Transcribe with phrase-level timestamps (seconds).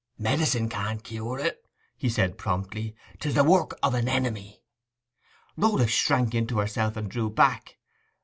[0.17, 1.63] 'Medicine can't cure it,'
[1.95, 2.95] he said promptly.
[3.19, 4.63] ''Tis the work of an enemy.'
[5.55, 7.77] Rhoda shrank into herself, and drew back.